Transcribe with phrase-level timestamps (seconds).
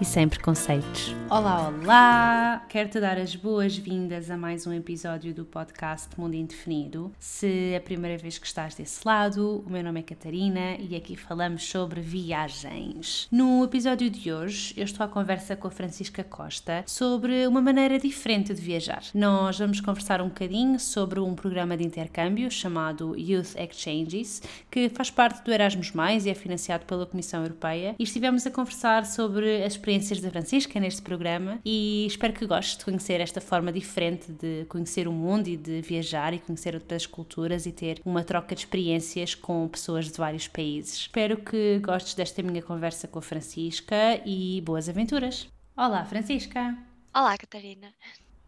[0.00, 1.14] e sem preconceitos.
[1.30, 2.66] Olá, olá!
[2.68, 7.12] Quero-te dar as boas-vindas a mais um episódio do podcast Mundo Indefinido.
[7.18, 10.94] Se é a primeira vez que estás desse lado, o meu nome é Catarina e
[10.94, 13.26] aqui falamos sobre viagens.
[13.32, 17.98] No episódio de hoje, eu estou à conversa com a Francisca Costa sobre uma maneira
[17.98, 19.02] diferente de viajar.
[19.14, 25.10] Nós vamos conversar um bocadinho sobre um programa de intercâmbio chamado Youth Exchanges, que faz
[25.10, 25.92] parte do Erasmus,
[26.24, 30.80] e é financiado pela Comissão Europeia, e estivemos a conversar sobre as experiências da Francisca
[30.80, 35.46] neste programa e espero que gostes de conhecer esta forma diferente de conhecer o mundo
[35.46, 40.10] e de viajar e conhecer outras culturas e ter uma troca de experiências com pessoas
[40.10, 40.94] de vários países.
[40.94, 45.46] Espero que gostes desta minha conversa com a Francisca e boas aventuras.
[45.76, 46.76] Olá, Francisca.
[47.14, 47.92] Olá, Catarina.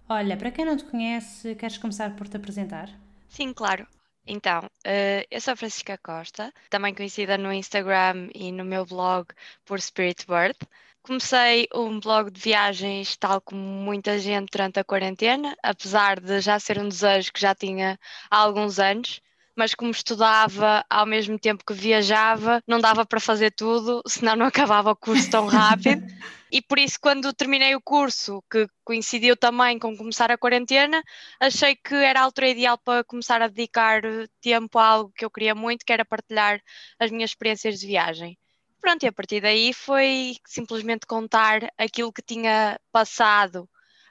[0.09, 2.91] Olha, para quem não te conhece, queres começar por te apresentar?
[3.29, 3.87] Sim, claro.
[4.31, 9.27] Então, uh, eu sou a Francisca Costa, também conhecida no Instagram e no meu blog
[9.65, 10.55] por Spirit Bird.
[11.03, 16.59] Comecei um blog de viagens, tal como muita gente, durante a quarentena, apesar de já
[16.61, 17.99] ser um desejo que já tinha
[18.31, 19.23] há alguns anos.
[19.59, 24.47] Mas como estudava ao mesmo tempo que viajava, não dava para fazer tudo, senão não
[24.47, 26.01] acabava o curso tão rápido.
[26.51, 31.03] E por isso, quando terminei o curso, que coincidiu também com começar a quarentena,
[31.39, 34.01] achei que era a altura ideal para começar a dedicar
[34.41, 36.59] tempo a algo que eu queria muito, que era partilhar
[36.99, 38.39] as minhas experiências de viagem.
[38.81, 43.69] Pronto, e a partir daí foi simplesmente contar aquilo que tinha passado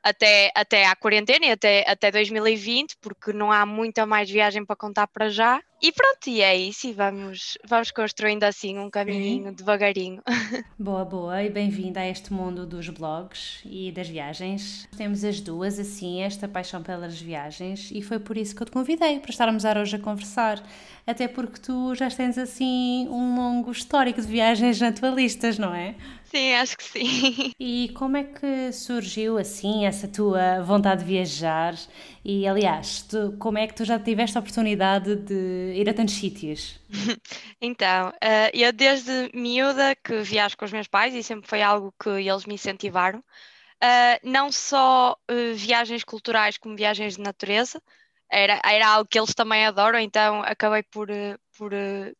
[0.09, 4.75] até, até à quarentena e até, até 2020, porque não há muita mais viagem para
[4.75, 5.59] contar para já.
[5.79, 10.23] E pronto, e é isso, e vamos, vamos construindo assim um caminhinho devagarinho.
[10.79, 14.87] Boa, boa, e bem-vinda a este mundo dos blogs e das viagens.
[14.95, 18.71] Temos as duas, assim, esta paixão pelas viagens, e foi por isso que eu te
[18.71, 20.63] convidei, para estarmos hoje a conversar.
[21.05, 25.95] Até porque tu já tens, assim, um longo histórico de viagens naturalistas, não é?
[26.25, 27.53] Sim, acho que sim.
[27.59, 31.75] E como é que surgiu, assim, essa tua vontade de viajar?
[32.23, 36.15] E, aliás, tu, como é que tu já tiveste a oportunidade de ir a tantos
[36.15, 36.79] sítios?
[37.59, 41.93] Então, uh, eu desde miúda que viajo com os meus pais e sempre foi algo
[42.01, 43.19] que eles me incentivaram.
[43.19, 47.81] Uh, não só uh, viagens culturais como viagens de natureza,
[48.29, 51.07] era, era algo que eles também adoram, então acabei por,
[51.57, 51.71] por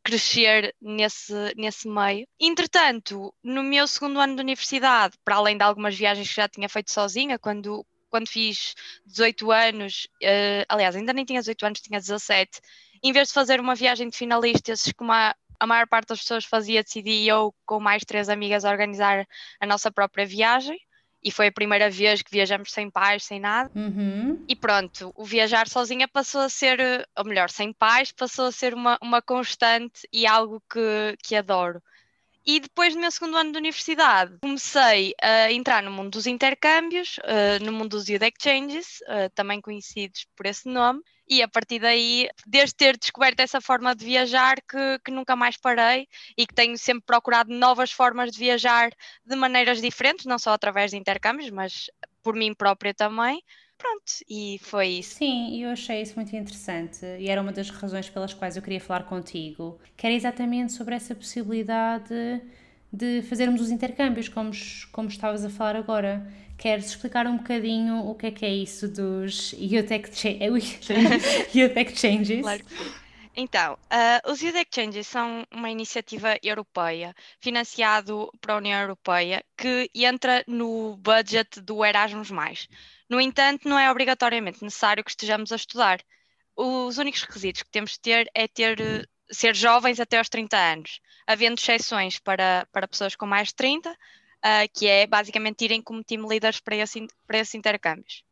[0.04, 2.26] crescer nesse, nesse meio.
[2.40, 6.70] Entretanto, no meu segundo ano de universidade, para além de algumas viagens que já tinha
[6.70, 8.74] feito sozinha, quando, quando fiz
[9.06, 12.62] 18 anos, uh, aliás, ainda nem tinha 18 anos, tinha 17,
[13.04, 16.46] em vez de fazer uma viagem de finalistas como a, a maior parte das pessoas
[16.46, 19.26] fazia, decidi eu com mais três amigas organizar
[19.60, 20.80] a nossa própria viagem.
[21.24, 23.72] E foi a primeira vez que viajamos sem pais, sem nada.
[23.76, 24.46] Uhum.
[24.48, 26.80] E pronto, o viajar sozinha passou a ser,
[27.18, 31.82] ou melhor, sem pais, passou a ser uma, uma constante e algo que, que adoro.
[32.46, 37.18] E depois do meu segundo ano de universidade, comecei a entrar no mundo dos intercâmbios,
[37.18, 41.80] uh, no mundo dos Youth Exchanges, uh, também conhecidos por esse nome, e a partir
[41.80, 46.08] daí, desde ter descoberto essa forma de viajar, que, que nunca mais parei
[46.38, 48.92] e que tenho sempre procurado novas formas de viajar
[49.26, 51.90] de maneiras diferentes, não só através de intercâmbios, mas
[52.24, 53.42] por mim própria também.
[53.78, 55.16] Pronto, e foi isso.
[55.18, 58.82] Sim, eu achei isso muito interessante e era uma das razões pelas quais eu queria
[58.82, 62.42] falar contigo, que era exatamente sobre essa possibilidade
[62.92, 64.52] de fazermos os intercâmbios, como,
[64.92, 66.26] como estavas a falar agora.
[66.58, 70.40] Queres explicar um bocadinho o que é que é isso dos Youth, Exchange,
[71.54, 72.42] Youth Exchanges?
[72.42, 72.64] Claro.
[73.36, 80.44] Então, uh, os Youth Exchanges são uma iniciativa europeia, financiado pela União Europeia, que entra
[80.48, 82.32] no budget do Erasmus+.
[83.08, 86.02] No entanto, não é obrigatoriamente necessário que estejamos a estudar.
[86.56, 91.00] Os únicos requisitos que temos de ter é ter ser jovens até aos 30 anos,
[91.28, 93.96] havendo exceções para, para pessoas com mais de 30,
[94.48, 98.24] uh, que é basicamente irem como team leaders para, esse, para esses intercâmbios.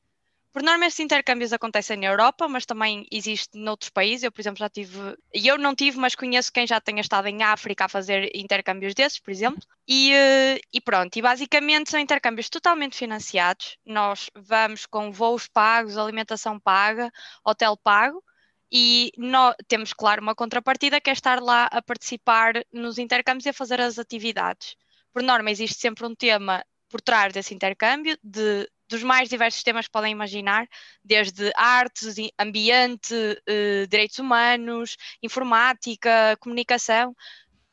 [0.53, 4.23] Por norma, esses intercâmbios acontecem na Europa, mas também existe noutros países.
[4.23, 4.97] Eu, por exemplo, já tive,
[5.33, 9.19] eu não tive, mas conheço quem já tenha estado em África a fazer intercâmbios desses,
[9.19, 9.61] por exemplo.
[9.85, 13.77] E, uh, e pronto, e basicamente são intercâmbios totalmente financiados.
[13.85, 17.11] Nós vamos com voos pagos, alimentação paga,
[17.43, 18.23] hotel pago
[18.71, 23.49] e nós, temos, claro, uma contrapartida que é estar lá a participar nos intercâmbios e
[23.49, 24.75] a fazer as atividades.
[25.15, 29.85] Por norma, existe sempre um tema por trás desse intercâmbio, de, dos mais diversos temas
[29.85, 30.67] que podem imaginar,
[31.01, 33.15] desde artes, ambiente,
[33.47, 37.15] eh, direitos humanos, informática, comunicação,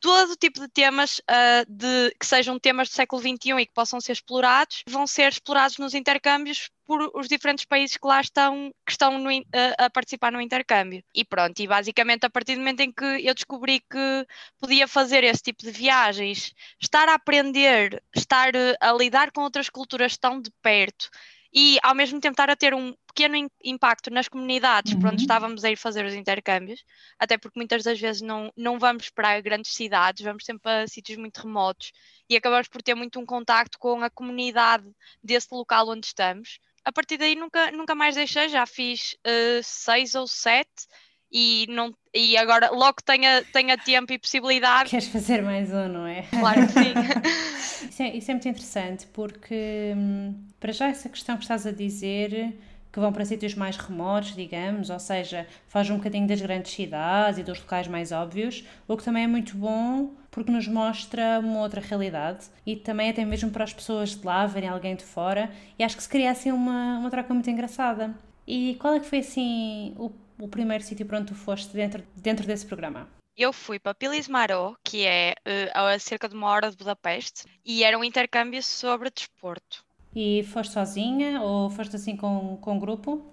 [0.03, 4.01] todo tipo de temas uh, de, que sejam temas do século XXI e que possam
[4.01, 8.91] ser explorados, vão ser explorados nos intercâmbios por os diferentes países que lá estão, que
[8.91, 9.45] estão no, uh,
[9.79, 11.05] a participar no intercâmbio.
[11.15, 14.27] E pronto, e basicamente a partir do momento em que eu descobri que
[14.59, 19.71] podia fazer esse tipo de viagens, estar a aprender, estar uh, a lidar com outras
[19.71, 21.09] culturas tão de perto
[21.55, 25.01] e ao mesmo tempo estar a ter um pequeno impacto nas comunidades uhum.
[25.01, 25.23] por onde uhum.
[25.23, 26.83] estávamos a ir fazer os intercâmbios,
[27.19, 31.19] até porque muitas das vezes não, não vamos para grandes cidades, vamos sempre a sítios
[31.19, 31.93] muito remotos
[32.29, 34.85] e acabamos por ter muito um contacto com a comunidade
[35.23, 36.59] desse local onde estamos.
[36.85, 40.87] A partir daí nunca, nunca mais deixei, já fiz uh, seis ou sete
[41.31, 44.91] e, não, e agora logo tenha, tenha tempo e possibilidade.
[44.91, 46.23] Queres fazer mais um, não é?
[46.23, 47.89] Claro que sim.
[47.89, 51.73] isso, é, isso é muito interessante porque, hum, para já, essa questão que estás a
[51.73, 52.55] dizer
[52.93, 57.39] que vão para sítios mais remotos, digamos, ou seja, faz um bocadinho das grandes cidades
[57.39, 61.61] e dos locais mais óbvios, o que também é muito bom porque nos mostra uma
[61.61, 65.51] outra realidade e também até mesmo para as pessoas de lá verem alguém de fora
[65.79, 68.15] e acho que se cria assim uma, uma troca muito engraçada.
[68.47, 72.03] E qual é que foi assim o, o primeiro sítio para onde tu foste dentro,
[72.17, 73.09] dentro desse programa?
[73.37, 77.83] Eu fui para Pilismaró, que é uh, a cerca de uma hora de Budapeste, e
[77.83, 79.85] era um intercâmbio sobre desporto.
[80.15, 83.25] E foste sozinha ou foste assim com, com um grupo?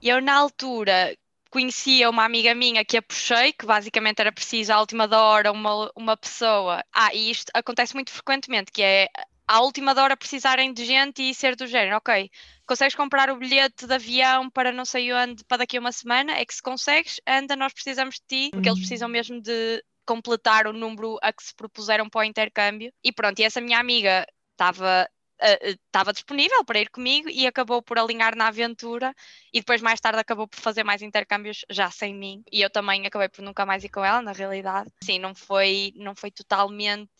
[0.00, 1.16] Eu, na altura,
[1.50, 5.50] conhecia uma amiga minha que a puxei, que basicamente era preciso à última da hora
[5.50, 6.84] uma, uma pessoa.
[6.92, 9.08] Ah, e isto acontece muito frequentemente, que é
[9.46, 12.30] à última da hora precisarem de gente e ser do género, ok,
[12.66, 16.32] consegues comprar o bilhete de avião para não sei onde para daqui a uma semana?
[16.32, 18.84] É que se consegues, anda, nós precisamos de ti, porque eles uhum.
[18.84, 22.92] precisam mesmo de completar o número a que se propuseram para o intercâmbio.
[23.02, 25.08] E pronto, e essa minha amiga estava
[25.40, 29.14] estava uh, disponível para ir comigo e acabou por alinhar na aventura
[29.52, 33.06] e depois mais tarde acabou por fazer mais intercâmbios já sem mim e eu também
[33.06, 37.10] acabei por nunca mais ir com ela na realidade sim não foi não foi totalmente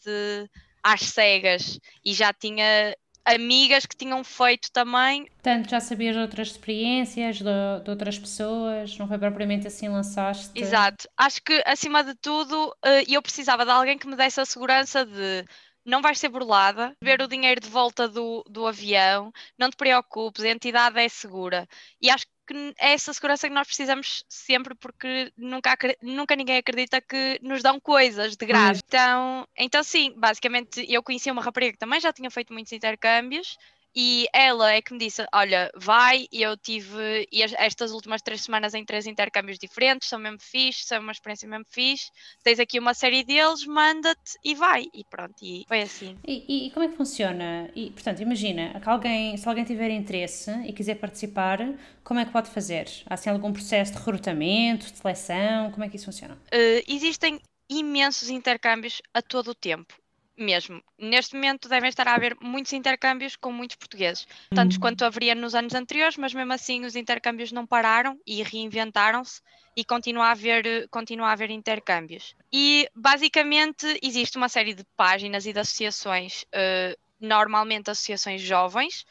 [0.83, 2.95] às cegas e já tinha
[3.35, 5.27] amigas que tinham feito também.
[5.27, 7.45] Portanto, já sabias de outras experiências, de,
[7.85, 10.51] de, outras pessoas, não foi propriamente assim lançaste?
[10.55, 11.09] Exato.
[11.17, 15.05] Acho que, acima de tudo, eh, eu precisava de alguém que me desse a segurança
[15.05, 15.45] de
[15.89, 20.45] não vais ser burlada, ver o dinheiro de volta do, do avião, não te preocupes,
[20.45, 21.67] a entidade é segura.
[22.01, 27.01] E acho que é essa segurança que nós precisamos sempre, porque nunca, nunca ninguém acredita
[27.01, 28.83] que nos dão coisas de graça.
[28.87, 33.57] Então, então, sim, basicamente eu conhecia uma rapariga que também já tinha feito muitos intercâmbios
[34.01, 36.29] e ela é que me disse: Olha, vai.
[36.31, 37.29] E eu tive
[37.59, 41.65] estas últimas três semanas em três intercâmbios diferentes, são mesmo fixe, são uma experiência mesmo
[41.69, 42.09] fixe.
[42.45, 44.85] Tens aqui uma série deles, manda-te e vai.
[44.95, 46.17] E pronto, e foi assim.
[46.25, 47.69] E, e, como é que funciona?
[47.75, 51.59] E, portanto, imagina que alguém, se alguém tiver interesse e quiser participar,
[52.05, 52.89] como é que pode fazer?
[53.05, 55.73] Há assim algum processo de recrutamento, de seleção?
[55.73, 56.35] Como é que isso funciona?
[56.55, 59.93] Uh, existem imensos intercâmbios a todo o tempo
[60.39, 60.83] mesmo.
[60.99, 64.81] Neste momento devem estar a haver muitos intercâmbios com muitos portugueses, tantos uhum.
[64.81, 69.41] quanto haveria nos anos anteriores, mas mesmo assim os intercâmbios não pararam e reinventaram-se
[69.77, 72.35] e continua a haver, continua a haver intercâmbios.
[72.53, 79.05] E basicamente existe uma série de páginas e de associações, uh, normalmente associações jovens,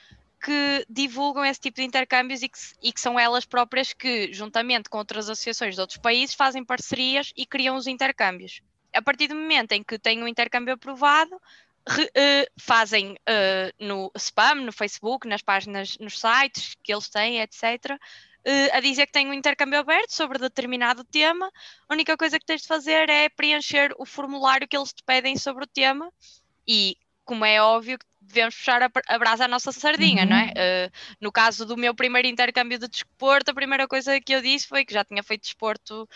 [0.44, 4.90] que divulgam esse tipo de intercâmbios e que, e que, são elas próprias que, juntamente
[4.90, 8.62] com outras associações de outros países, fazem parcerias e criam os intercâmbios
[8.94, 11.40] a partir do momento em que têm um intercâmbio aprovado,
[11.88, 17.40] re, uh, fazem uh, no spam, no Facebook, nas páginas, nos sites que eles têm,
[17.42, 17.98] etc., uh,
[18.44, 21.52] eh, a dizer que têm um intercâmbio aberto sobre determinado tema.
[21.90, 25.38] A única coisa que tens de fazer é preencher o formulário que eles te pedem
[25.38, 26.12] sobre o tema
[26.66, 30.30] e, como é óbvio, devemos puxar a, a brasa à nossa sardinha, uhum.
[30.30, 30.52] não é?
[30.52, 34.68] Uh, no caso do meu primeiro intercâmbio de desporto, a primeira coisa que eu disse
[34.68, 36.08] foi que já tinha feito desporto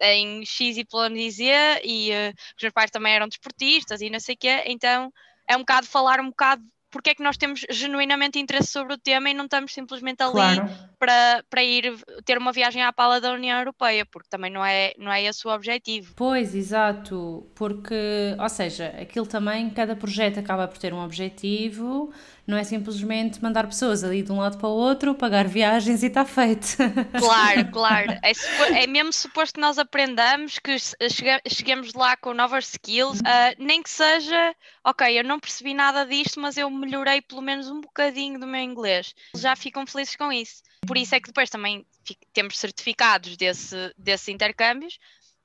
[0.00, 4.34] em X, e Z e uh, os meus pais também eram desportistas e não sei
[4.34, 5.12] o quê, então
[5.48, 8.98] é um bocado falar um bocado porque é que nós temos genuinamente interesse sobre o
[8.98, 10.70] tema e não estamos simplesmente ali claro.
[10.98, 11.94] para, para ir
[12.24, 15.46] ter uma viagem à pala da União Europeia, porque também não é, não é esse
[15.46, 16.12] o objetivo.
[16.16, 22.12] Pois, exato, porque, ou seja, aquilo também, cada projeto acaba por ter um objetivo,
[22.50, 26.06] não é simplesmente mandar pessoas ali de um lado para o outro, pagar viagens e
[26.06, 26.76] está feito.
[27.20, 28.12] Claro, claro.
[28.22, 30.76] É, é mesmo suposto que nós aprendamos, que
[31.48, 34.54] cheguemos lá com novas skills, uh, nem que seja,
[34.84, 38.60] ok, eu não percebi nada disto, mas eu melhorei pelo menos um bocadinho do meu
[38.60, 39.14] inglês.
[39.36, 40.62] Já ficam felizes com isso.
[40.86, 41.86] Por isso é que depois também
[42.32, 44.98] temos certificados desse, desses intercâmbios.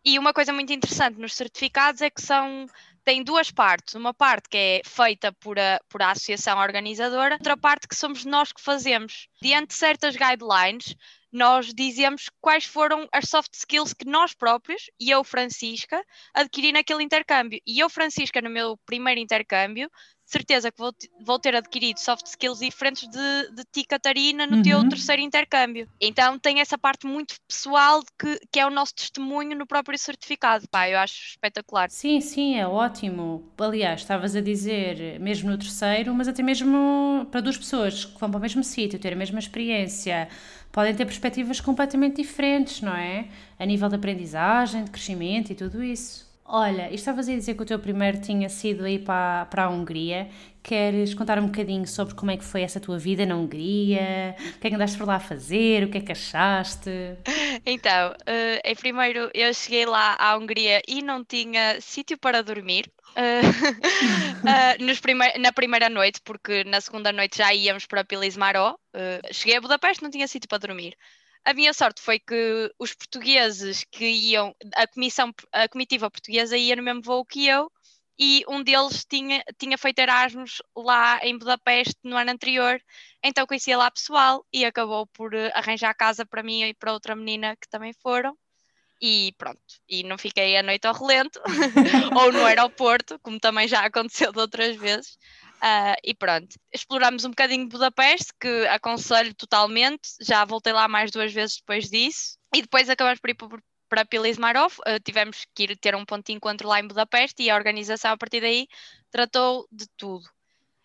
[0.03, 2.67] E uma coisa muito interessante nos certificados é que são
[3.05, 3.93] tem duas partes.
[3.93, 8.25] Uma parte que é feita por a, por a associação organizadora, outra parte que somos
[8.25, 9.27] nós que fazemos.
[9.41, 10.95] Diante de certas guidelines,
[11.31, 17.03] nós dizemos quais foram as soft skills que nós próprios, e eu, Francisca, adquiri naquele
[17.03, 17.61] intercâmbio.
[17.65, 19.89] E eu, Francisca, no meu primeiro intercâmbio,
[20.25, 20.91] certeza que vou,
[21.21, 24.63] vou ter adquirido soft skills diferentes de, de ti, Catarina, no uhum.
[24.63, 25.87] teu terceiro intercâmbio.
[26.01, 30.67] Então tem essa parte muito pessoal que, que é o nosso testemunho no próprio certificado.
[30.69, 31.89] Pá, eu acho espetacular.
[31.89, 33.51] Sim, sim, é ótimo.
[33.57, 38.29] Aliás, estavas a dizer, mesmo no terceiro, mas até mesmo para duas pessoas que vão
[38.29, 40.27] para o mesmo sítio, ter a mesma experiência,
[40.71, 43.27] podem ter perspectivas completamente diferentes, não é?
[43.57, 46.25] A nível de aprendizagem, de crescimento e tudo isso.
[46.47, 50.29] Olha, estavas a dizer que o teu primeiro tinha sido aí para, para a Hungria.
[50.61, 54.35] Queres contar um bocadinho sobre como é que foi essa tua vida na Hungria?
[54.55, 55.83] O que é que andaste por lá a fazer?
[55.83, 57.17] O que é que achaste?
[57.65, 62.91] Então, uh, em primeiro eu cheguei lá à Hungria e não tinha sítio para dormir.
[63.15, 63.41] Uh,
[64.45, 68.75] uh, nos prime na primeira noite, porque na segunda noite já íamos para Pilismaró.
[68.93, 70.95] Uh, cheguei a Budapeste, não tinha sítio para dormir.
[71.45, 76.75] A minha sorte foi que os portugueses que iam, a comissão, a comitiva portuguesa ia
[76.75, 77.71] no mesmo voo que eu
[78.17, 82.81] e um deles tinha, tinha feito Erasmus lá em Budapeste no ano anterior,
[83.23, 87.15] então conhecia lá pessoal e acabou por eh, arranjar casa para mim e para outra
[87.15, 88.35] menina que também foram.
[89.01, 89.59] E pronto,
[89.89, 91.41] e não fiquei a noite ao relento
[92.17, 95.17] ou no aeroporto, como também já aconteceu de outras vezes.
[95.61, 100.09] Uh, e pronto, exploramos um bocadinho Budapeste, que aconselho totalmente.
[100.21, 102.37] Já voltei lá mais duas vezes depois disso.
[102.53, 103.37] E depois acabamos por ir
[103.89, 104.73] para Pilismarov.
[104.79, 108.11] Uh, tivemos que ir ter um ponto de encontro lá em Budapeste e a organização
[108.11, 108.67] a partir daí
[109.09, 110.29] tratou de tudo.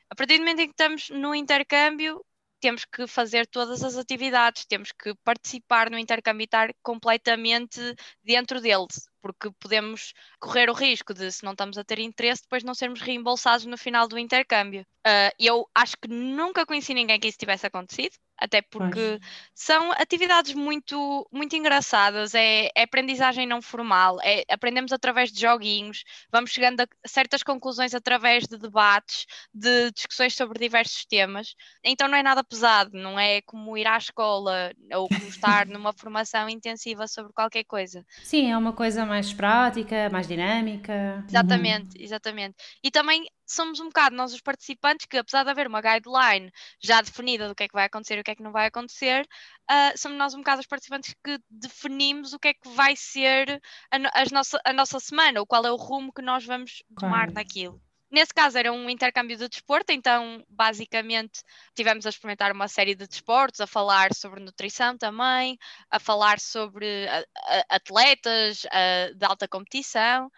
[0.09, 2.25] A partir do momento em que estamos no intercâmbio,
[2.61, 7.81] temos que fazer todas as atividades, temos que participar no intercâmbio e estar completamente
[8.23, 12.65] dentro deles porque podemos correr o risco de, se não estamos a ter interesse, depois
[12.65, 14.83] não sermos reembolsados no final do intercâmbio.
[15.07, 19.20] Uh, eu acho que nunca conheci ninguém que isso tivesse acontecido, até porque pois.
[19.54, 26.04] são atividades muito, muito engraçadas, é, é, aprendizagem não formal, é, aprendemos através de joguinhos,
[26.32, 31.54] vamos chegando a certas conclusões através de debates, de discussões sobre diversos temas,
[31.85, 35.92] então não é nada pesado, não é como ir à escola ou como estar numa
[35.92, 38.04] formação intensiva sobre qualquer coisa.
[38.23, 41.25] Sim, é uma coisa mais prática, mais dinâmica.
[41.28, 42.04] Exatamente, uhum.
[42.04, 42.56] exatamente.
[42.82, 47.00] E também somos um bocado nós os participantes que, apesar de haver uma guideline já
[47.00, 49.26] definida do que é que vai acontecer e o que é que não vai acontecer,
[49.70, 53.60] uh, somos nós um bocado os participantes que definimos o que é que vai ser
[53.90, 57.26] a, a, nossa, a nossa semana, ou qual é o rumo que nós vamos tomar
[57.26, 57.32] claro.
[57.32, 57.80] naquilo.
[58.10, 61.42] Nesse caso era um intercâmbio de desporto, então basicamente
[61.76, 65.56] tivemos a experimentar uma série de desportos, a falar sobre nutrição também,
[65.88, 70.28] a falar sobre a, a, atletas a, de alta competição.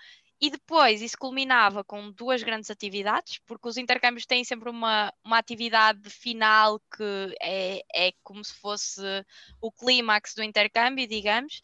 [0.45, 5.39] E depois isso culminava com duas grandes atividades, porque os intercâmbios têm sempre uma, uma
[5.39, 9.01] atividade final que é, é como se fosse
[9.61, 11.63] o clímax do intercâmbio, digamos,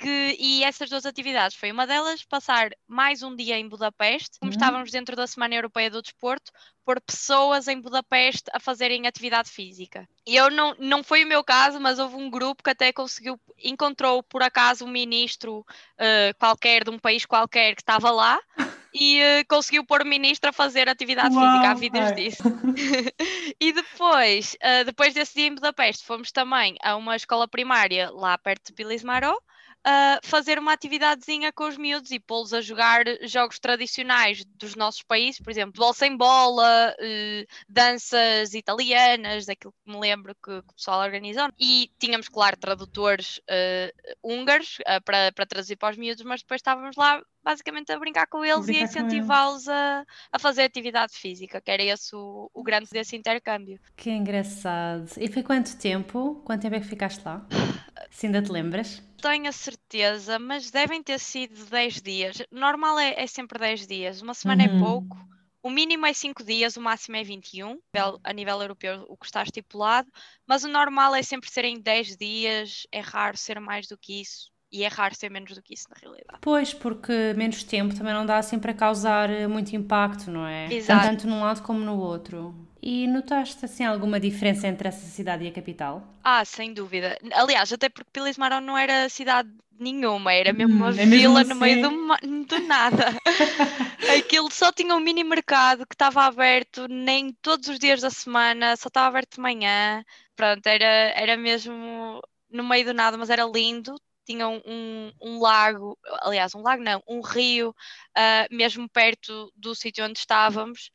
[0.00, 4.50] que, e essas duas atividades foi uma delas passar mais um dia em Budapeste, como
[4.50, 4.56] uhum.
[4.56, 6.50] estávamos dentro da Semana Europeia do Desporto,
[6.84, 10.08] por pessoas em Budapeste a fazerem atividade física.
[10.26, 13.38] E eu não, não foi o meu caso, mas houve um grupo que até conseguiu,
[13.62, 18.40] encontrou por acaso um ministro uh, qualquer de um país qualquer que estava lá
[18.94, 22.42] e uh, conseguiu pôr o ministro a fazer atividade Uau, física, há vídeos disso.
[23.60, 28.38] e depois, uh, depois desse dia em Budapeste, fomos também a uma escola primária lá
[28.38, 29.38] perto de Pilismaró,
[29.86, 35.02] uh, fazer uma atividadezinha com os miúdos e pô-los a jogar jogos tradicionais dos nossos
[35.02, 40.74] países, por exemplo, bola sem bola, uh, danças italianas, daquilo que me lembro que, o
[40.74, 41.48] pessoal organizou.
[41.58, 46.96] E tínhamos, claro, tradutores uh, húngaros para, para traduzir para os miúdos, mas depois estávamos
[46.96, 51.60] lá basicamente a brincar com eles brincar e a incentivá-los a, a fazer atividade física,
[51.60, 53.80] que era esse o, o grande desse intercâmbio.
[53.96, 55.10] Que engraçado.
[55.18, 56.42] E foi quanto tempo?
[56.44, 57.46] Quanto tempo é que ficaste lá?
[58.10, 59.02] Se ainda te lembras?
[59.20, 62.42] Tenho a certeza, mas devem ter sido 10 dias.
[62.50, 64.76] Normal é, é sempre 10 dias, uma semana é uhum.
[64.76, 65.30] é pouco.
[65.62, 67.78] O mínimo é 5 dias, o máximo é 21,
[68.24, 70.10] a nível europeu, o que está estipulado,
[70.46, 74.50] mas o normal é sempre serem 10 dias, é raro ser mais do que isso
[74.72, 76.40] e é raro ser menos do que isso na realidade.
[76.40, 80.66] Pois, porque menos tempo também não dá sempre a causar eh, muito impacto, não é?
[80.68, 81.00] Exato.
[81.00, 82.54] Tanto num lado como no outro.
[82.82, 86.02] E notaste assim alguma diferença entre essa cidade e a capital?
[86.22, 87.18] Ah, sem dúvida.
[87.32, 91.54] Aliás, até porque Pilismarão não era cidade nenhuma, era mesmo uma hum, é vila no
[91.56, 91.80] meio assim?
[91.80, 93.18] do, do nada.
[94.06, 98.76] Aquilo só tinha um mini mercado que estava aberto nem todos os dias da semana,
[98.76, 100.04] só estava aberto de manhã.
[100.36, 103.94] Pronto, era, era mesmo no meio do nada, mas era lindo
[104.32, 110.04] tinha um, um, lago, aliás, um lago não, um rio, uh, mesmo perto do sítio
[110.04, 110.90] onde estávamos.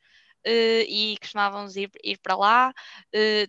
[0.88, 2.72] e costumávamos ir, ir para lá.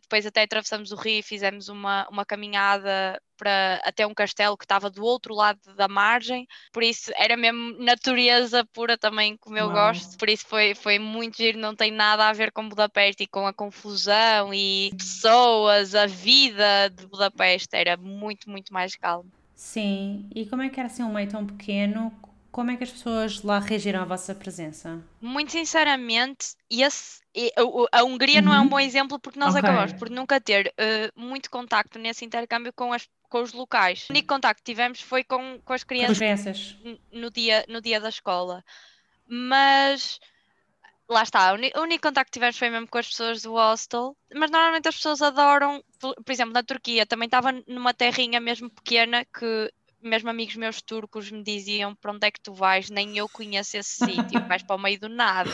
[0.02, 4.66] depois até atravessamos o rio e fizemos uma, uma caminhada para até um castelo que
[4.66, 9.68] estava do outro lado da margem, por isso era mesmo natureza pura também, como eu
[9.68, 9.76] Uau.
[9.76, 13.28] gosto, por isso foi, foi muito giro, não tem nada a ver com Budapeste e
[13.28, 19.32] com a confusão e pessoas, a vida de Budapeste, era muito, muito mais calmo.
[19.58, 22.14] Sim, e como é que era assim um meio tão pequeno?
[22.52, 25.04] Como é que as pessoas lá reagiram à vossa presença?
[25.20, 27.22] Muito sinceramente, esse,
[27.92, 28.46] a Hungria uhum.
[28.46, 28.70] não é um uhum.
[28.70, 29.68] bom exemplo porque nós okay.
[29.68, 34.06] acabamos por nunca ter uh, muito contacto nesse intercâmbio com, as, com os locais.
[34.08, 36.78] O único contacto que tivemos foi com, com as crianças, com crianças.
[37.12, 38.64] No, dia, no dia da escola.
[39.28, 40.20] Mas
[41.10, 44.52] lá está, o único contacto que tivemos foi mesmo com as pessoas do hostel, mas
[44.52, 49.26] normalmente as pessoas adoram, por, por exemplo, na Turquia também estava numa terrinha mesmo pequena
[49.26, 49.72] que
[50.02, 53.78] mesmo amigos meus turcos me diziam para onde é que tu vais, nem eu conheço
[53.78, 55.52] esse sítio, vais para o meio do nada.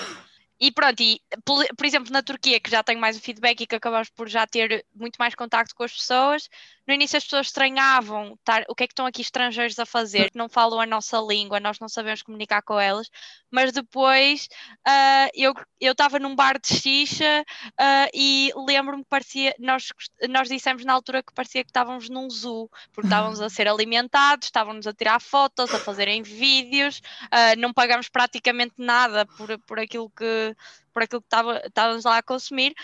[0.60, 3.68] E pronto, e, por, por, exemplo, na Turquia, que já tenho mais o feedback e
[3.68, 6.50] que acabamos por já ter muito mais contacto com as pessoas,
[6.88, 8.38] no início as pessoas estranhavam
[8.68, 11.80] o que é que estão aqui estrangeiros a fazer, não falam a nossa língua, nós
[11.80, 13.10] não sabemos comunicar com elas,
[13.50, 14.48] mas depois
[14.88, 15.54] uh, eu
[15.92, 17.46] estava num bar de xixa
[17.80, 19.90] uh, e lembro-me que parecia, nós,
[20.30, 24.48] nós dissemos na altura que parecia que estávamos num zoo, porque estávamos a ser alimentados,
[24.48, 30.10] estávamos a tirar fotos, a fazerem vídeos, uh, não pagamos praticamente nada por, por aquilo
[30.10, 30.56] que
[30.94, 32.76] por aquilo que estávamos lá a consumir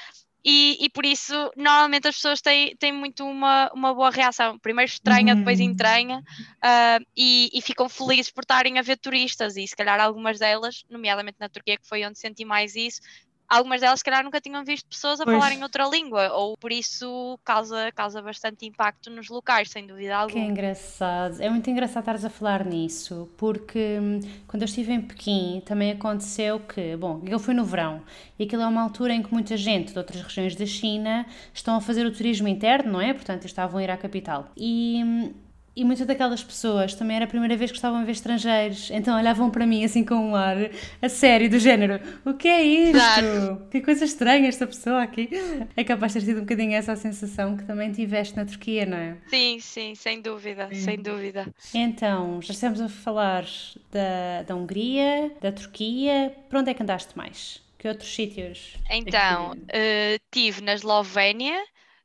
[0.44, 4.58] e, e, por isso, normalmente as pessoas têm, têm muito uma, uma boa reação.
[4.58, 5.40] Primeiro estranha, uhum.
[5.40, 9.58] depois entranha, uh, e, e, ficam felizes por estarem a ver turistas.
[9.58, 13.02] E se calhar algumas delas, nomeadamente na Turquia, que foi onde senti mais isso,
[13.50, 15.38] algumas delas, se calhar, nunca tinham visto pessoas a pois.
[15.38, 20.16] falar em outra língua, ou por isso causa, causa bastante impacto nos locais, sem dúvida
[20.16, 20.46] alguma.
[20.46, 21.42] Que engraçado.
[21.42, 25.92] É muito engraçado estares a falar nisso, porque hum, quando eu estive em Pequim também
[25.92, 28.02] aconteceu que, bom, eu fui no verão,
[28.38, 31.76] e aquilo é uma altura em que muita gente de outras regiões da China estão
[31.76, 33.14] a fazer o turismo interno, não é?
[33.14, 34.52] Portanto, estavam a ir à capital.
[34.56, 35.34] E hum,
[35.80, 39.18] e muitas daquelas pessoas também era a primeira vez que estavam a ver estrangeiros, então
[39.18, 40.58] olhavam para mim assim com um ar
[41.02, 42.98] a sério, do género: o que é isto?
[42.98, 43.68] Claro.
[43.72, 45.30] Que coisa estranha esta pessoa aqui.
[45.78, 48.98] É capaz de ter sido um bocadinho essa sensação que também tiveste na Turquia, não
[48.98, 49.18] é?
[49.28, 50.82] Sim, sim, sem dúvida, sim.
[50.82, 51.48] sem dúvida.
[51.74, 53.46] Então, já estamos a falar
[53.90, 57.62] da, da Hungria, da Turquia, para onde é que andaste mais?
[57.78, 58.76] Que outros sítios?
[58.90, 61.58] Então, é uh, tive na Eslovénia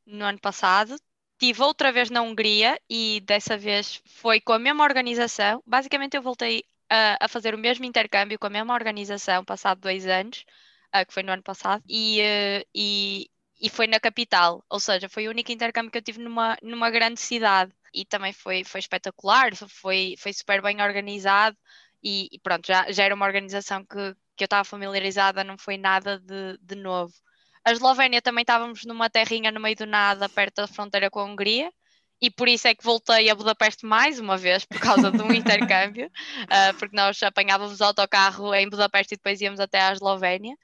[0.07, 0.97] no ano passado,
[1.35, 5.63] Estive outra vez na Hungria e dessa vez foi com a mesma organização.
[5.67, 10.07] Basicamente, eu voltei a, a fazer o mesmo intercâmbio com a mesma organização, passado dois
[10.07, 10.45] anos,
[10.95, 14.65] uh, que foi no ano passado, e, uh, e, e foi na capital.
[14.71, 17.73] Ou seja, foi o único intercâmbio que eu tive numa, numa grande cidade.
[17.93, 21.57] E também foi, foi espetacular, foi, foi super bem organizado.
[22.03, 25.77] E, e pronto, já, já era uma organização que, que eu estava familiarizada, não foi
[25.77, 27.13] nada de, de novo.
[27.65, 31.25] A Eslovénia também estávamos numa terrinha no meio do nada, perto da fronteira com a
[31.25, 31.73] Hungria,
[32.21, 35.33] e por isso é que voltei a Budapeste mais uma vez, por causa de um
[35.33, 40.57] intercâmbio, uh, porque nós apanhávamos autocarro em Budapeste e depois íamos até à Eslovénia.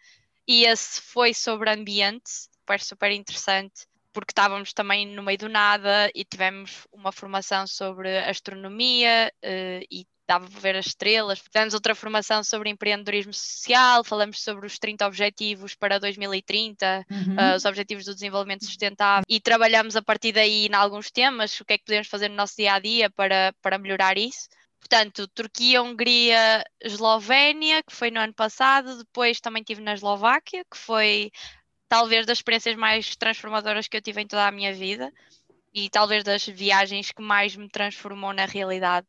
[0.47, 6.11] E esse foi sobre ambiente, super, super interessante, porque estávamos também no meio do nada
[6.15, 11.41] e tivemos uma formação sobre astronomia uh, e dava para ver as estrelas.
[11.41, 17.35] Fizemos outra formação sobre empreendedorismo social, falamos sobre os 30 objetivos para 2030, uhum.
[17.35, 21.65] uh, os objetivos do desenvolvimento sustentável e trabalhamos a partir daí em alguns temas, o
[21.65, 24.49] que é que podemos fazer no nosso dia a dia para, para melhorar isso.
[24.79, 30.77] Portanto, Turquia, Hungria, Eslovénia, que foi no ano passado, depois também estive na Eslováquia, que
[30.77, 31.33] foi
[31.89, 35.13] talvez das experiências mais transformadoras que eu tive em toda a minha vida
[35.75, 39.07] e talvez das viagens que mais me transformou na realidade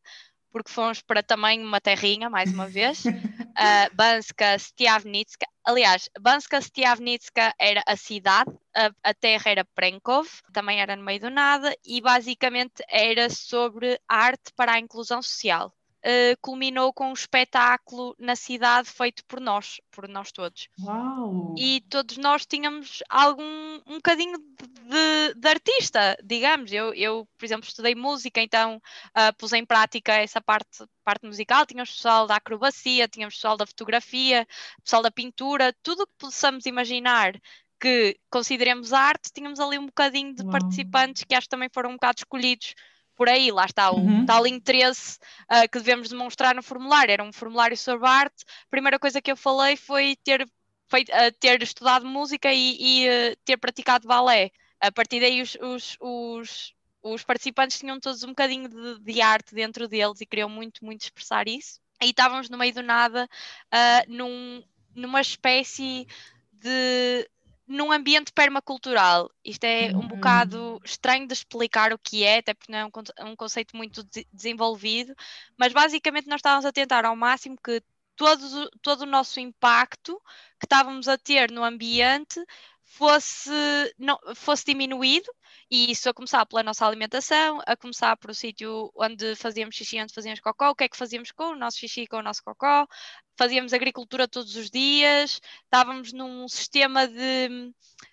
[0.52, 3.10] porque fomos para também uma terrinha, mais uma vez, uh,
[3.94, 5.46] Banska Stiavnitska.
[5.64, 11.20] Aliás, Banska Stiavnitska era a cidade, a, a, terra era Prenkov, também era no meio
[11.20, 17.12] do nada, e basicamente era sobre arte para a inclusão social uh, culminou com um
[17.12, 20.68] espetáculo na cidade feito por nós, por nós todos.
[20.80, 21.54] Uau.
[21.56, 26.72] E todos nós tínhamos algum um bocadinho de, de artista, digamos.
[26.72, 31.66] Eu, eu, por exemplo, estudei música, então uh, pus em prática essa parte, parte musical.
[31.66, 34.46] Tínhamos pessoal da acrobacia, tínhamos pessoal da fotografia,
[34.82, 37.32] pessoal da pintura, tudo o que possamos imaginar
[37.80, 40.52] que consideremos arte, tínhamos ali um bocadinho de Uau.
[40.52, 42.76] participantes que acho que também foram um bocado escolhidos
[43.14, 44.26] por aí, lá está o uhum.
[44.26, 45.18] tal interesse
[45.50, 47.12] uh, que devemos demonstrar no formulário.
[47.12, 48.44] Era um formulário sobre arte.
[48.44, 50.48] A primeira coisa que eu falei foi ter,
[50.88, 54.50] feito, uh, ter estudado música e, e uh, ter praticado balé.
[54.80, 59.54] A partir daí, os, os, os, os participantes tinham todos um bocadinho de, de, arte
[59.54, 61.80] dentro deles e queriam muito, muito expressar isso.
[62.02, 63.28] E estávamos no meio do nada,
[64.08, 64.60] num,
[64.92, 66.04] numa espécie
[66.52, 67.30] de
[67.72, 69.30] num ambiente permacultural.
[69.44, 72.90] Isto é um bocado estranho de explicar o que é, até porque não é um,
[73.16, 75.14] é um conceito muito de desenvolvido,
[75.56, 77.82] mas basicamente nós estávamos a tentar ao máximo que
[78.16, 80.20] todo, todo o nosso impacto
[80.58, 82.44] que estávamos a ter no ambiente
[82.94, 83.50] fosse,
[83.98, 85.26] não, fosse diminuído,
[85.70, 89.98] e isso a começar pela nossa alimentação, a começar por o sítio onde fazíamos xixi,
[89.98, 92.42] onde fazíamos cocó, o que é que fazíamos com o nosso xixi, com o nosso
[92.44, 92.86] cocó,
[93.36, 97.72] fazíamos agricultura todos os dias, estávamos num sistema de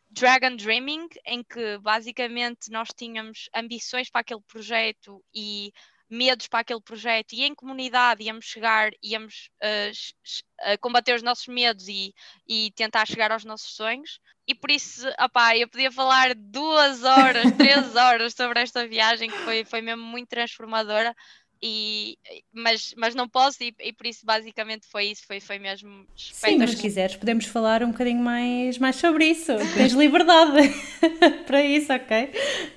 [0.10, 5.74] Dragon Dreaming, em que basicamente nós tínhamos ambições para aquele projeto e
[6.10, 11.88] medos para aquele projeto e em comunidade íamos chegar, íamos uh, combater os nossos medos
[11.88, 12.14] e,
[12.48, 14.20] e tentar chegar aos nossos sonhos.
[14.48, 19.38] E por isso, opá, eu podia falar duas horas, três horas sobre esta viagem que
[19.40, 21.16] foi, foi mesmo muito transformadora
[21.62, 22.18] e,
[22.54, 26.58] mas, mas não posso e, e, por isso basicamente foi isso, foi, foi mesmo Sim,
[26.58, 30.58] mas se quiseres podemos falar um bocadinho mais, mais sobre isso, tens liberdade
[31.46, 32.32] para isso, ok?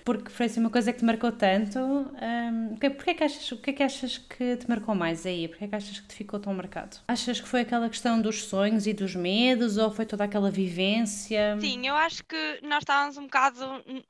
[0.04, 3.56] Porque foi assim uma coisa que te marcou tanto, um, porquê é que achas, o
[3.58, 5.46] que é que achas que te marcou mais aí?
[5.46, 6.96] Porquê é que achas que te ficou tão marcado?
[7.06, 11.56] Achas que foi aquela questão dos sonhos e dos medos ou foi toda aquela vivência?
[11.60, 13.60] Sim, eu acho que nós estávamos um bocado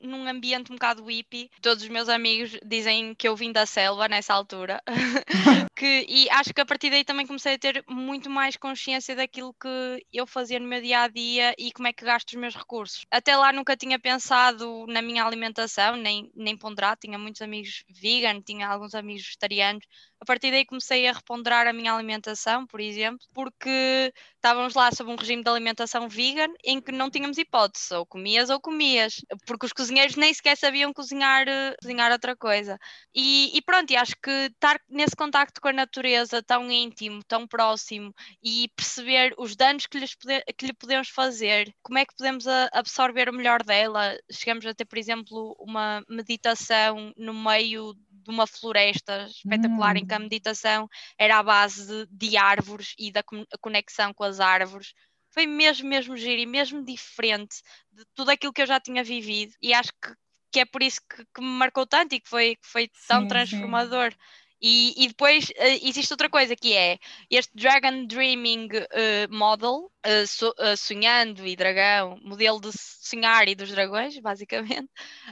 [0.01, 4.09] num ambiente um bocado hippie, todos os meus amigos dizem que eu vim da selva
[4.09, 4.83] nessa altura altura.
[5.77, 9.55] que, e acho que a partir daí também comecei a ter muito mais consciência daquilo
[9.55, 12.55] que eu fazia no meu dia a dia e como é que gasto os meus
[12.55, 13.05] recursos.
[13.11, 16.97] Até lá nunca tinha pensado na minha alimentação, nem, nem ponderar.
[16.97, 19.85] Tinha muitos amigos vegan, tinha alguns amigos vegetarianos.
[20.21, 25.11] A partir daí comecei a reponderar a minha alimentação, por exemplo, porque estávamos lá sob
[25.11, 29.67] um regime de alimentação vegan em que não tínhamos hipótese, ou comias ou comias, porque
[29.67, 31.47] os cozinheiros nem sequer sabiam cozinhar,
[31.83, 32.79] cozinhar outra coisa.
[33.13, 37.47] E, e pronto, e acho que estar nesse contacto com a natureza tão íntimo, tão
[37.47, 42.15] próximo e perceber os danos que, lhes pode, que lhe podemos fazer, como é que
[42.17, 44.17] podemos absorver o melhor dela.
[44.31, 49.99] Chegamos a ter, por exemplo, uma meditação no meio de uma floresta espetacular hum.
[49.99, 50.23] em que a hum.
[50.23, 50.89] meditação
[51.19, 53.23] era à base de, de árvores e da
[53.61, 54.95] conexão com as árvores.
[55.31, 57.57] Foi mesmo, mesmo giro e mesmo diferente
[57.91, 60.15] de tudo aquilo que eu já tinha vivido e acho que,
[60.53, 63.23] que é por isso que, que me marcou tanto e que foi, que foi tão
[63.23, 64.13] sim, transformador.
[64.13, 64.19] Sim.
[64.63, 66.99] E, e, depois uh, existe outra coisa que é
[67.29, 73.71] este Dragon Dreaming uh, Model, uh, so, sonhando e dragão, modelo de sonhar e dos
[73.71, 74.89] dragões, basicamente,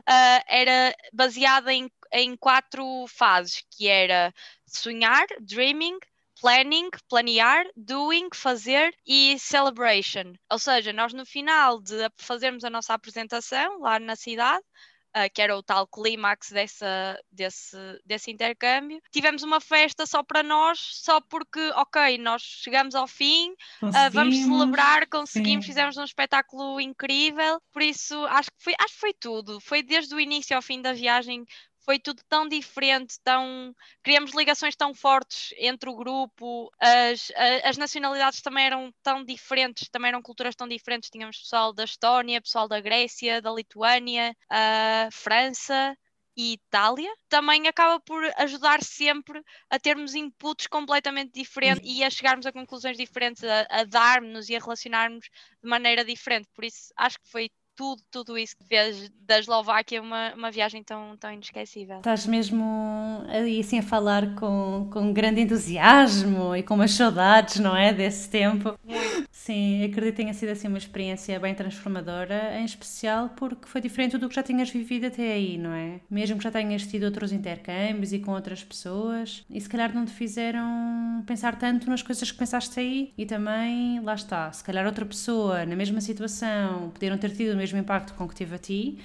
[0.48, 4.34] era baseado em em quatro fases, que era
[4.66, 5.96] sonhar, dreaming,
[6.40, 10.32] planning, planear, doing, fazer e celebration.
[10.50, 14.64] Ou seja, nós no final de fazermos a nossa apresentação lá na cidade,
[15.10, 19.02] Uh, que era o tal clímax dessa, desse, desse intercâmbio.
[19.10, 23.50] Tivemos uma festa só para nós, só porque, ok, nós chegamos ao fim,
[23.82, 25.72] uh, vamos celebrar, conseguimos, sim.
[25.72, 27.60] fizemos um espetáculo incrível.
[27.72, 29.60] Por isso, acho que, foi, acho que foi tudo.
[29.60, 31.44] Foi desde o início ao fim da viagem
[31.84, 37.32] foi tudo tão diferente, tão criamos ligações tão fortes entre o grupo, as,
[37.64, 41.10] as nacionalidades também eram tão diferentes, também eram culturas tão diferentes.
[41.10, 45.96] Tínhamos pessoal da Estónia, pessoal da Grécia, da Lituânia, a França
[46.36, 52.46] e Itália, também acaba por ajudar sempre a termos inputs completamente diferentes e a chegarmos
[52.46, 55.28] a conclusões diferentes, a, a dar-nos e a relacionarmos
[55.62, 56.48] de maneira diferente.
[56.54, 60.82] Por isso, acho que foi tudo, tudo isso que fez da Eslováquia uma, uma viagem
[60.82, 61.96] tão, tão inesquecível.
[61.96, 67.74] Estás mesmo ali assim a falar com, com grande entusiasmo e com umas saudades, não
[67.74, 67.90] é?
[67.94, 68.78] Desse tempo.
[68.84, 69.30] Muito.
[69.40, 74.18] Sim, acredito que tenha sido assim uma experiência bem transformadora, em especial porque foi diferente
[74.18, 76.00] do que já tinhas vivido até aí, não é?
[76.10, 80.04] Mesmo que já tenhas tido outros intercâmbios e com outras pessoas, e se calhar não
[80.04, 84.84] te fizeram pensar tanto nas coisas que pensaste aí, e também, lá está, se calhar
[84.84, 88.58] outra pessoa na mesma situação podiam ter tido o mesmo impacto com que tive a
[88.58, 88.98] ti.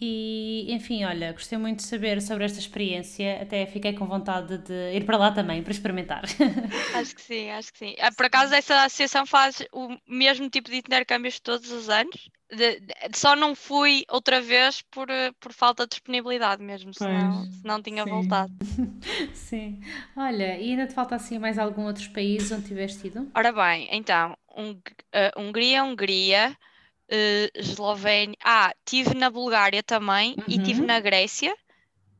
[0.00, 4.94] E, enfim, olha, gostei muito de saber sobre esta experiência, até fiquei com vontade de
[4.94, 6.22] ir para lá também, para experimentar.
[6.94, 7.94] Acho que sim, acho que sim.
[8.00, 12.80] Ah, por acaso, essa associação faz o mesmo tipo de intercâmbios todos os anos, de,
[12.80, 15.08] de, só não fui outra vez por,
[15.40, 18.10] por falta de disponibilidade mesmo, senão, pois, senão tinha sim.
[18.10, 18.52] voltado.
[19.34, 19.80] Sim.
[20.16, 23.30] Olha, e ainda te falta assim mais algum outro país onde tiveste ido?
[23.34, 26.56] Ora bem, então, um, uh, Hungria, Hungria
[27.10, 28.36] uh, Eslovénia.
[28.42, 30.44] Ah, tive na Bulgária também uhum.
[30.48, 31.54] e tive na Grécia.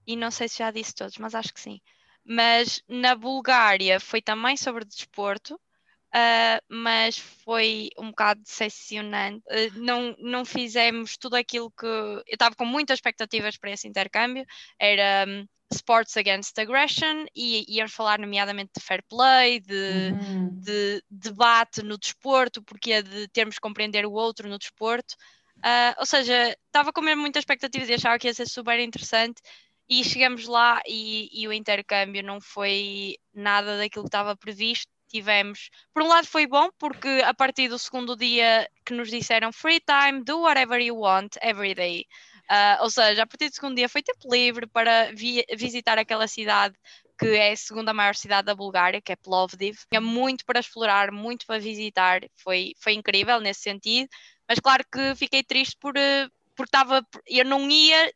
[0.07, 1.81] E não sei se já disse todos, mas acho que sim.
[2.24, 9.44] Mas na Bulgária foi também sobre desporto, uh, mas foi um bocado decepcionante.
[9.46, 11.87] Uh, não, não fizemos tudo aquilo que.
[11.87, 14.44] Eu estava com muitas expectativas para esse intercâmbio.
[14.79, 15.27] Era.
[15.29, 20.51] Um, Sports Against Aggression e íamos falar nomeadamente de fair play, de, uhum.
[20.61, 25.15] de debate no desporto, porque de termos que compreender o outro no desporto.
[25.59, 29.43] Uh, ou seja, estava com mesmo muitas expectativas e achava que ia ser super interessante
[29.89, 35.71] e chegamos lá e, e o intercâmbio não foi nada daquilo que estava previsto tivemos.
[35.93, 39.81] Por um lado foi bom, porque a partir do segundo dia que nos disseram free
[39.81, 42.05] time, do whatever you want every day.
[42.51, 46.27] Uh, ou seja, a partir do segundo dia foi tempo livre para vi visitar aquela
[46.27, 46.75] cidade
[47.19, 49.77] que é a segunda maior cidade da Bulgária, que é Plovdiv.
[49.91, 54.09] Tinha muito para explorar, muito para visitar, foi, foi incrível nesse sentido,
[54.49, 58.13] mas claro que fiquei triste por, uh, porque estava, eu não ia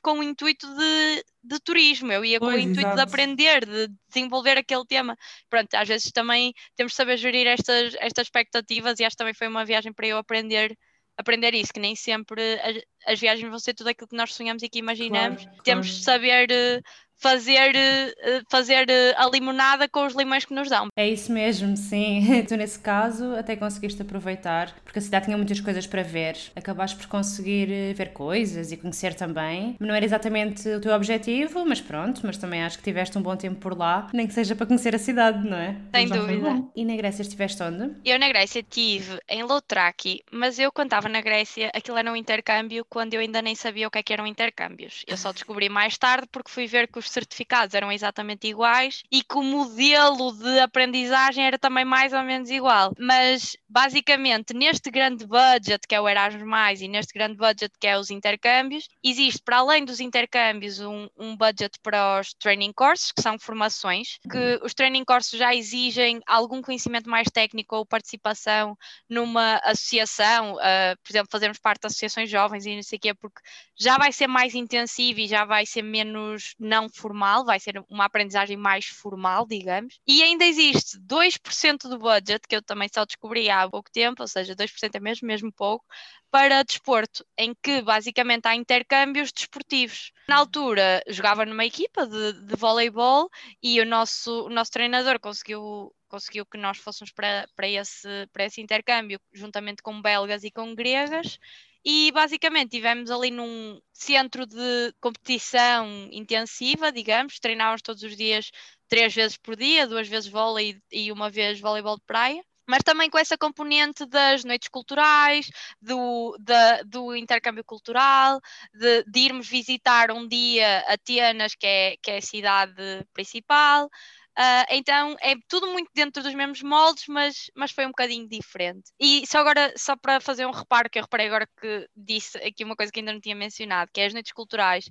[0.00, 2.96] com o intuito de, de turismo, eu ia pois, com o intuito exato.
[2.96, 5.16] de aprender, de desenvolver aquele tema.
[5.50, 9.34] Pronto, às vezes também temos de saber gerir estas, estas expectativas e acho que também
[9.34, 10.74] foi uma viagem para eu aprender
[11.16, 14.62] aprender isso, que nem sempre as, as viagens vão ser tudo aquilo que nós sonhamos
[14.62, 15.44] e que imaginamos.
[15.44, 15.98] Claro, Temos claro.
[15.98, 16.82] de saber uh,
[17.22, 20.88] fazer, uh, fazer uh, a limonada com os limões que nos dão.
[20.96, 22.42] É isso mesmo, sim.
[22.48, 26.36] tu, nesse caso, até conseguiste aproveitar, porque a cidade tinha muitas coisas para ver.
[26.56, 29.76] Acabaste por conseguir ver coisas e conhecer também.
[29.78, 33.36] Não era exatamente o teu objetivo, mas pronto, mas também acho que tiveste um bom
[33.36, 35.76] tempo por lá, nem que seja para conhecer a cidade, não é?
[35.94, 36.64] Sem dúvida.
[36.74, 37.94] E na Grécia estiveste onde?
[38.04, 42.16] Eu na Grécia estive em Loutraki, mas eu quando estava na Grécia, aquilo era um
[42.16, 45.04] intercâmbio quando eu ainda nem sabia o que, é que eram intercâmbios.
[45.06, 49.22] Eu só descobri mais tarde porque fui ver que os certificados eram exatamente iguais e
[49.22, 52.92] que o modelo de aprendizagem era também mais ou menos igual.
[52.98, 57.98] Mas basicamente neste grande budget que é o Erasmus e neste grande budget que é
[57.98, 63.22] os intercâmbios, existe para além dos intercâmbios um, um budget para os training courses, que
[63.22, 68.76] são formações, que os training courses já exigem algum conhecimento mais técnico ou participação
[69.08, 73.14] numa associação, uh, por exemplo, fazermos parte de associações jovens e não sei o quê,
[73.14, 73.40] porque
[73.78, 78.04] já vai ser mais intensivo e já vai ser menos não formal, vai ser uma
[78.04, 79.98] aprendizagem mais formal, digamos.
[80.06, 84.28] E ainda existe 2% do budget, que eu também só descobri há pouco tempo, ou
[84.28, 85.84] seja, 2% é mesmo, mesmo pouco,
[86.30, 90.12] para desporto, em que basicamente há intercâmbios desportivos.
[90.28, 93.28] Na altura jogava numa equipa de, de voleibol
[93.62, 98.44] e o nosso, o nosso treinador conseguiu conseguiu que nós fôssemos para, para, esse, para
[98.44, 101.38] esse intercâmbio, juntamente com belgas e com gregas,
[101.84, 108.50] e basicamente tivemos ali num centro de competição intensiva, digamos, treinávamos todos os dias,
[108.88, 113.10] três vezes por dia, duas vezes vôlei e uma vez voleibol de praia mas também
[113.10, 118.40] com essa componente das noites culturais, do, da, do intercâmbio cultural,
[118.72, 123.90] de, de, irmos visitar um dia Atenas, que é, que é a cidade principal,
[124.38, 128.90] Uh, então é tudo muito dentro dos mesmos moldes, mas, mas foi um bocadinho diferente.
[128.98, 132.64] E só agora, só para fazer um reparo, que eu reparei agora que disse aqui
[132.64, 134.90] uma coisa que ainda não tinha mencionado, que é as noites culturais.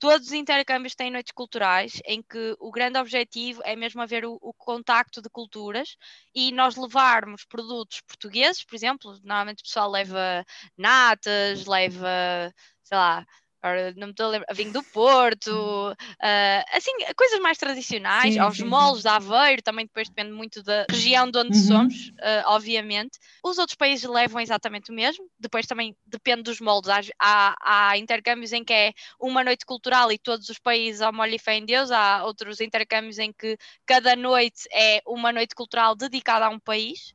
[0.00, 4.38] Todos os intercâmbios têm noites culturais, em que o grande objetivo é mesmo haver o,
[4.40, 5.96] o contacto de culturas
[6.34, 10.44] e nós levarmos produtos portugueses, por exemplo, normalmente o pessoal leva
[10.76, 13.26] natas, leva, sei lá,
[13.62, 18.40] Agora não me estou a lembrar, vinho do Porto, uh, assim, coisas mais tradicionais, sim,
[18.40, 21.64] aos sim, molos de Aveiro, também depois depende muito da região de onde uhum.
[21.64, 23.18] somos, uh, obviamente.
[23.44, 27.10] Os outros países levam exatamente o mesmo, depois também depende dos moldes.
[27.18, 31.34] Há, há, intercâmbios em que é uma noite cultural e todos os países ao molho
[31.34, 35.94] e fé em Deus, há outros intercâmbios em que cada noite é uma noite cultural
[35.94, 37.14] dedicada a um país.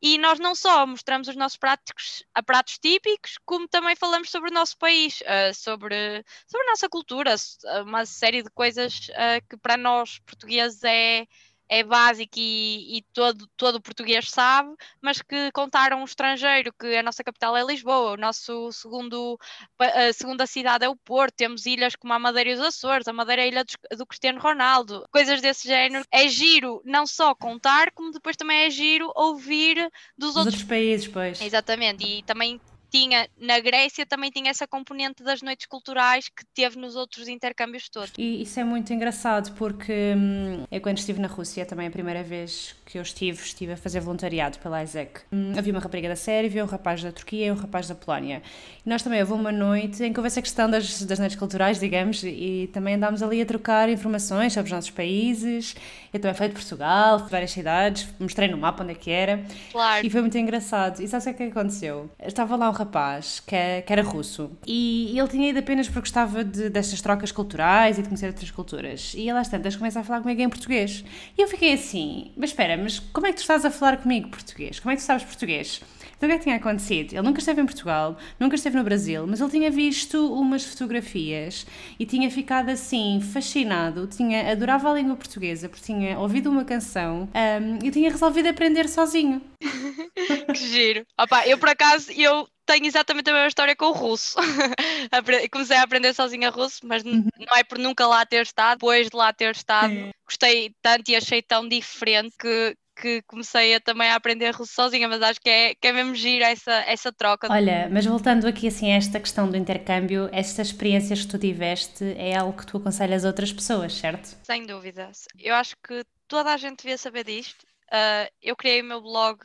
[0.00, 4.50] E nós não só mostramos os nossos pratos, a pratos típicos, como também falamos sobre
[4.50, 7.34] o nosso país, uh, sobre, sobre a nossa cultura,
[7.82, 11.26] uma série de coisas uh, que para nós portugueses é,
[11.68, 17.02] é básico e, e, todo, todo português sabe, mas que contaram um estrangeiro que a
[17.02, 19.38] nossa capital é Lisboa, o nosso segundo,
[19.78, 23.12] a segunda cidade é o Porto, temos ilhas como a Madeira e os Açores, a
[23.12, 26.04] Madeira é a ilha do, do Cristiano Ronaldo, coisas desse género.
[26.10, 29.76] É giro não só contar, como depois também é giro ouvir
[30.16, 30.54] dos, dos outros...
[30.54, 31.40] outros países, pois.
[31.40, 36.78] Exatamente, e também tinha na Grécia também tinha essa componente das noites culturais que teve
[36.78, 38.12] nos outros intercâmbios todos.
[38.16, 42.22] E isso é muito engraçado porque hum, eu quando estive na Rússia também a primeira
[42.22, 45.20] vez que eu estive, estive a fazer voluntariado pela ISEC.
[45.30, 48.42] Hum, havia uma rapariga da Sérvia, um rapaz da Turquia e um rapaz da Polónia.
[48.84, 51.78] E nós também houve uma noite em que houve essa questão das, das noites culturais,
[51.78, 55.76] digamos, e também andámos ali a trocar informações sobre os nossos países.
[56.12, 59.44] Eu também fui de Portugal, fui várias cidades, mostrei no mapa onde é que era.
[59.70, 60.06] Claro.
[60.06, 61.00] E foi muito engraçado.
[61.02, 62.10] E sabe o que é que aconteceu?
[62.18, 66.00] Estava lá um rapaz que, é, que era russo e ele tinha ido apenas porque
[66.00, 69.14] gostava de, destas trocas culturais e de conhecer outras culturas.
[69.14, 71.04] E ele às tantas começa a falar comigo em português.
[71.36, 74.28] E eu fiquei assim, mas espera, mas como é que tu estás a falar comigo
[74.28, 74.78] português?
[74.80, 75.80] Como é que tu sabes português?
[76.18, 77.12] Então o que é que tinha acontecido?
[77.12, 81.64] Ele nunca esteve em Portugal, nunca esteve no Brasil, mas ele tinha visto umas fotografias
[81.98, 87.28] e tinha ficado assim fascinado, tinha, adorava a língua portuguesa porque tinha ouvido uma canção
[87.32, 89.40] um, e tinha resolvido aprender sozinho.
[90.52, 91.06] que giro.
[91.18, 94.36] Opa, eu por acaso, eu tenho exatamente a mesma história com o russo.
[95.50, 97.26] Comecei a aprender sozinha russo, mas uhum.
[97.38, 98.78] não é por nunca lá ter estado.
[98.78, 99.94] Depois de lá ter estado,
[100.26, 105.08] gostei tanto e achei tão diferente que, que comecei a, também a aprender russo sozinha,
[105.08, 107.50] mas acho que é, que é mesmo giro essa, essa troca.
[107.50, 112.04] Olha, mas voltando aqui assim a esta questão do intercâmbio, estas experiências que tu tiveste
[112.16, 114.36] é algo que tu aconselhas a outras pessoas, certo?
[114.42, 115.10] Sem dúvida.
[115.38, 119.40] Eu acho que toda a gente devia saber disto Uh, eu criei o meu blog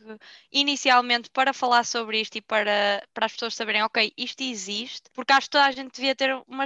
[0.51, 5.31] inicialmente para falar sobre isto e para, para as pessoas saberem, ok, isto existe, porque
[5.31, 6.65] acho que toda a gente devia ter uma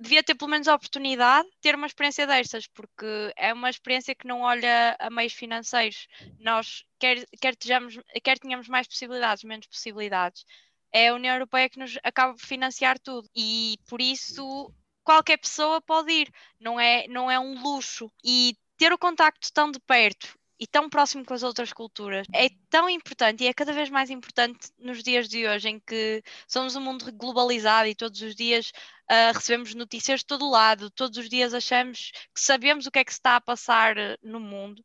[0.00, 4.16] devia ter pelo menos a oportunidade de ter uma experiência destas, porque é uma experiência
[4.16, 6.08] que não olha a meios financeiros.
[6.40, 10.44] Nós, quer, quer, tejamos, quer tenhamos mais possibilidades, menos possibilidades,
[10.92, 13.28] é a União Europeia que nos acaba por financiar tudo.
[13.34, 18.10] E por isso qualquer pessoa pode ir, não é, não é um luxo.
[18.24, 22.48] E ter o contacto tão de perto e tão próximo com as outras culturas é
[22.70, 26.76] tão importante e é cada vez mais importante nos dias de hoje em que somos
[26.76, 28.70] um mundo globalizado e todos os dias
[29.10, 33.04] uh, recebemos notícias de todo lado, todos os dias achamos que sabemos o que é
[33.04, 34.84] que se está a passar ah, no mundo,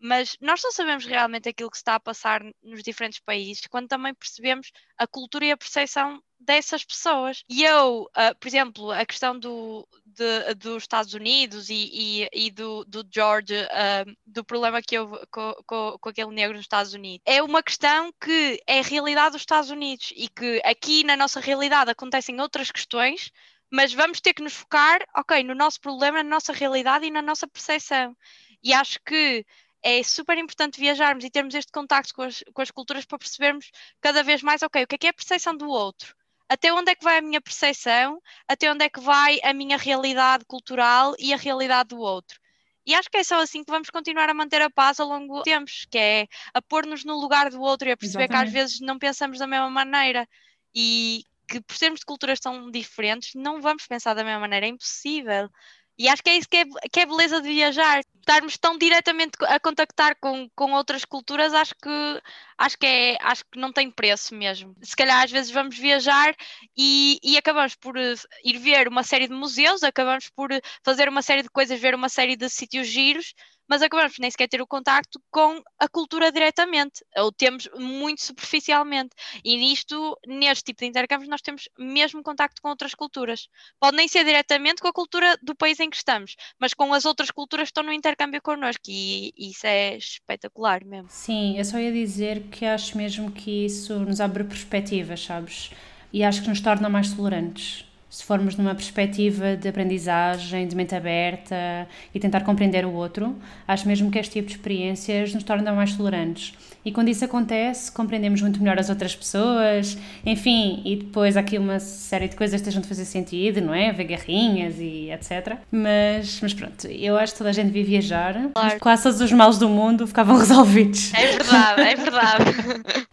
[0.00, 3.88] mas nós só sabemos realmente aquilo que se está a passar nos diferentes países quando
[3.88, 7.44] também percebemos a cultura e a percepção dessas pessoas.
[7.48, 12.50] E eu, uh, por exemplo, a questão do, de, dos Estados Unidos e, e, e
[12.50, 16.94] do, do, George, uh, do problema que houve com, com, com, aquele negro nos Estados
[16.94, 21.16] Unidos, é uma questão que é a realidade dos Estados Unidos e que aqui na
[21.16, 23.30] nossa realidade acontecem outras questões.
[23.74, 27.22] Mas vamos ter que nos focar, ok, no nosso problema, na nossa realidade e na
[27.22, 28.14] nossa percepção.
[28.62, 29.46] E acho que
[29.82, 33.70] é super importante viajarmos e termos este contacto com as, com as culturas para percebermos
[34.00, 36.14] cada vez mais, ok, o que é que é a percepção do outro?
[36.52, 39.78] Até onde é que vai a minha percepção, até onde é que vai a minha
[39.78, 42.38] realidade cultural e a realidade do outro.
[42.84, 45.38] E acho que é só assim que vamos continuar a manter a paz ao longo
[45.38, 48.52] do tempo, que é a pôr-nos no lugar do outro e a perceber Exatamente.
[48.52, 50.28] que às vezes não pensamos da mesma maneira
[50.74, 54.68] e que por sermos de culturas tão diferentes não vamos pensar da mesma maneira, é
[54.68, 55.48] impossível.
[55.98, 58.00] E acho que é isso que é, que é beleza de viajar.
[58.18, 62.22] Estarmos tão diretamente a contactar com, com outras culturas, acho que,
[62.56, 64.74] acho, que é, acho que não tem preço mesmo.
[64.82, 66.34] Se calhar às vezes vamos viajar
[66.76, 71.08] e, e acabamos por eh, ir ver uma série de museus, acabamos por eh, fazer
[71.08, 73.34] uma série de coisas, ver uma série de sítios giros,
[73.68, 79.10] mas acabamos nem sequer ter o contacto com a cultura diretamente, ou temos muito superficialmente.
[79.44, 83.48] E nisto, neste tipo de intercâmbios, nós temos mesmo contacto com outras culturas.
[83.80, 87.04] Pode nem ser diretamente com a cultura do país em que estamos, mas com as
[87.04, 91.08] outras culturas que estão no intercâmbio connosco, e, isso é espetacular mesmo.
[91.10, 95.70] Sim, eu só ia dizer que acho mesmo que isso nos abre perspectivas, sabes?
[96.12, 100.94] E acho que nos torna mais tolerantes se formos numa perspectiva de aprendizagem, de mente
[100.94, 103.34] aberta e tentar compreender o outro,
[103.66, 106.52] acho mesmo que este tipo de experiências nos tornam mais tolerantes.
[106.84, 109.96] E quando isso acontece, compreendemos muito melhor as outras pessoas,
[110.26, 113.72] enfim, e depois há aqui uma série de coisas que estejam de fazer sentido, não
[113.72, 113.92] é?
[113.92, 115.58] Ver garrinhas e etc.
[115.70, 118.80] Mas, mas pronto, eu acho que toda a gente devia viajar, claro.
[118.80, 121.14] quase todos os males do mundo ficavam resolvidos.
[121.14, 122.44] É verdade, é verdade.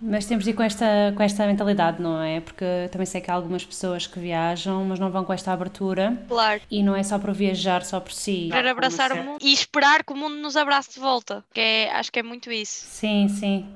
[0.02, 2.42] mas temos de ir com esta, com esta mentalidade, não é?
[2.42, 6.22] Porque também sei que há algumas pessoas que viajam, mas não vão com esta abertura.
[6.28, 6.62] Claro.
[6.70, 8.50] E não é só para viajar só por si.
[8.52, 11.92] Para abraçar o mundo e esperar que o mundo nos abrace de volta, que é,
[11.92, 12.86] acho que é muito isso.
[12.86, 13.70] Sim, sim.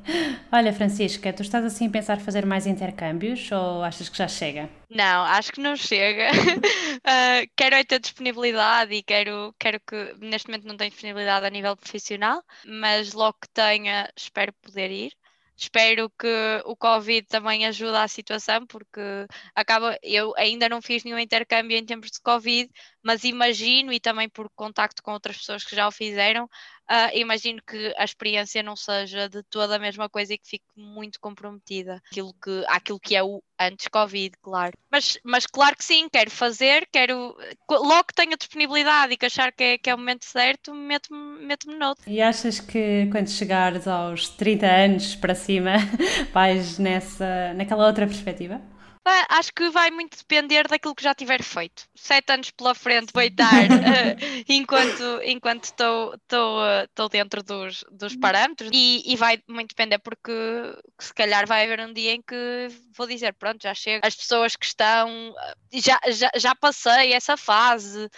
[0.52, 4.70] Olha, Francisca, tu estás assim a pensar fazer mais intercâmbios ou achas que já chega?
[4.90, 6.30] Não, acho que não chega.
[6.32, 11.50] uh, quero é ter disponibilidade e quero, quero que neste momento não tenho disponibilidade a
[11.50, 15.14] nível profissional, mas logo que tenha, espero poder ir.
[15.56, 16.28] Espero que
[16.66, 19.00] o Covid também ajude à situação, porque
[19.56, 22.70] acaba, eu ainda não fiz nenhum intercâmbio em tempos de Covid,
[23.04, 26.50] mas imagino, e também por contacto com outras pessoas que já o fizeram,
[26.90, 30.66] uh, imagino que a experiência não seja de toda a mesma coisa e que fique
[30.76, 34.74] muito comprometida aquilo que, àquilo que é o antes Covid, claro.
[34.92, 37.36] Mas, mas claro que sim, quero fazer, quero
[37.70, 41.46] logo que tenha disponibilidade e que achar que é, que é o momento certo, meto-me
[41.46, 42.04] meto noutro.
[42.10, 45.76] E achas que quando chegares aos 30 anos para cima,
[46.34, 48.62] vais nessa, naquela outra perspectiva?
[49.30, 51.88] Acho que vai muito depender daquilo que já tiver feito.
[51.96, 58.70] Sete anos pela frente vou estar uh, enquanto enquanto estou uh, dentro dos, dos parâmetros
[58.74, 60.32] e, e, vai muito depender porque
[61.00, 64.56] se calhar vai haver um dia em que vou dizer pronto já chego as pessoas
[64.56, 65.34] que estão
[65.74, 68.10] já, já, já passei essa fase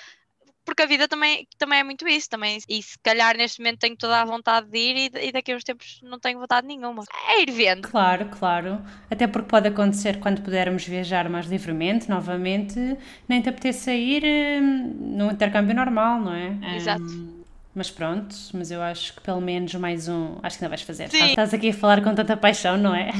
[0.65, 3.95] porque a vida também, também é muito isso, também, e se calhar neste momento tenho
[3.95, 7.03] toda a vontade de ir e, e daqui a uns tempos não tenho vontade nenhuma.
[7.29, 7.87] É ir vendo.
[7.87, 8.81] Claro, claro.
[9.09, 12.97] Até porque pode acontecer quando pudermos viajar mais livremente, novamente,
[13.27, 14.23] nem te apetecer sair
[14.61, 16.75] hum, no intercâmbio normal, não é?
[16.75, 17.03] Exato.
[17.03, 17.34] Um,
[17.75, 21.09] mas pronto, mas eu acho que pelo menos mais um, acho que não vais fazer.
[21.09, 21.25] Sim.
[21.25, 23.11] Estás aqui a falar com tanta paixão, não é?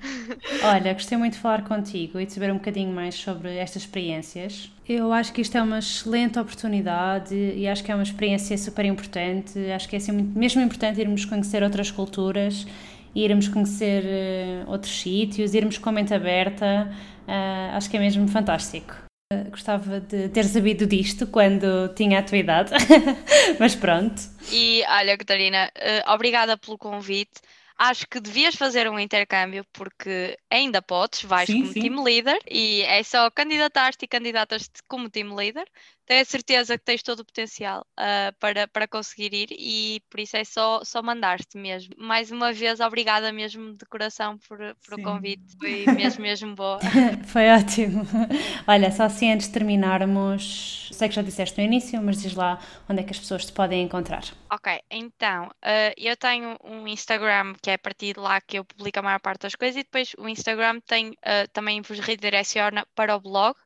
[0.62, 4.70] Olha, gostei muito de falar contigo e de saber um bocadinho mais sobre estas experiências.
[4.86, 8.84] Eu acho que isto é uma excelente oportunidade e acho que é uma experiência super
[8.84, 9.58] importante.
[9.70, 12.66] Acho que é assim, mesmo importante irmos conhecer outras culturas,
[13.14, 16.92] irmos conhecer uh, outros sítios, irmos com a mente aberta.
[17.26, 19.03] Uh, acho que é mesmo fantástico.
[19.50, 22.70] Gostava de ter sabido disto quando tinha a tua idade,
[23.58, 24.20] mas pronto.
[24.52, 27.40] E olha, Catarina, uh, obrigada pelo convite.
[27.76, 31.80] Acho que devias fazer um intercâmbio porque ainda podes, vais sim, como sim.
[31.80, 35.66] team leader e é só candidatar-te e candidatas-te como team leader
[36.06, 40.20] tenho a certeza que tens todo o potencial uh, para, para conseguir ir e por
[40.20, 41.94] isso é só, só mandar-te mesmo.
[41.96, 46.78] Mais uma vez, obrigada mesmo de coração por, por o convite, foi mesmo, mesmo boa.
[47.26, 48.06] foi ótimo.
[48.66, 52.58] Olha, só assim antes de terminarmos, sei que já disseste no início, mas diz lá
[52.88, 54.24] onde é que as pessoas te podem encontrar.
[54.52, 58.64] Ok, então, uh, eu tenho um Instagram que é a partir de lá que eu
[58.64, 62.86] publico a maior parte das coisas e depois o Instagram tem, uh, também vos redireciona
[62.94, 63.56] para o blog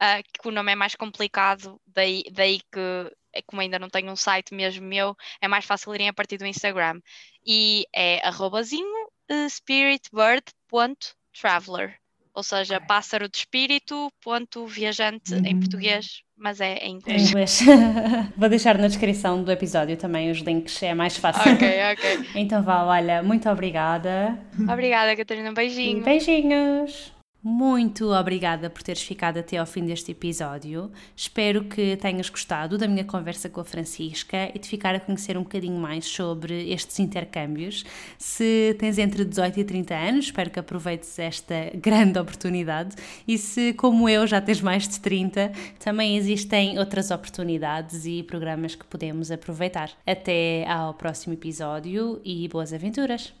[0.00, 4.16] uh, que o nome é mais complicado, daí, daí que, como ainda não tenho um
[4.16, 7.00] site mesmo meu, é mais fácil irem a partir do Instagram.
[7.46, 9.08] E é arrobazinho
[9.48, 11.99] spiritbird.traveler,
[12.40, 12.86] ou seja, okay.
[12.88, 15.44] pássaro de espírito, ponto viajante uhum.
[15.44, 17.22] em português, mas é em inglês.
[17.22, 17.60] Em inglês.
[18.34, 21.52] Vou deixar na descrição do episódio também os links, é mais fácil.
[21.52, 22.30] Ok, ok.
[22.34, 24.38] então vá, olha, muito obrigada.
[24.58, 25.98] Obrigada, Catarina, um beijinho.
[25.98, 27.12] E beijinhos.
[27.42, 30.92] Muito obrigada por teres ficado até ao fim deste episódio.
[31.16, 35.38] Espero que tenhas gostado da minha conversa com a Francisca e de ficar a conhecer
[35.38, 37.82] um bocadinho mais sobre estes intercâmbios.
[38.18, 42.94] Se tens entre 18 e 30 anos, espero que aproveites esta grande oportunidade.
[43.26, 48.74] E se, como eu, já tens mais de 30, também existem outras oportunidades e programas
[48.74, 49.90] que podemos aproveitar.
[50.06, 53.40] Até ao próximo episódio e boas aventuras!